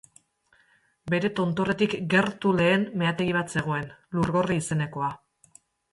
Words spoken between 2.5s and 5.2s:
lehen meategi bat zegoen, Lurgorri izenekoa.